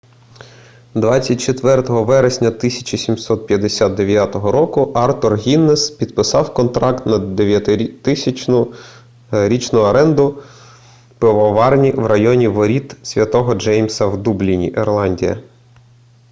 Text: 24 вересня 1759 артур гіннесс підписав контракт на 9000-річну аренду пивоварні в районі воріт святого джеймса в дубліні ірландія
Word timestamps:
24 0.95 1.83
вересня 2.05 2.47
1759 2.47 4.35
артур 4.95 5.35
гіннесс 5.35 5.89
підписав 5.91 6.53
контракт 6.53 7.05
на 7.05 7.17
9000-річну 7.19 9.77
аренду 9.85 10.43
пивоварні 11.17 11.91
в 11.91 12.05
районі 12.05 12.47
воріт 12.47 12.95
святого 13.03 13.53
джеймса 13.55 14.05
в 14.05 14.17
дубліні 14.23 14.67
ірландія 14.67 15.41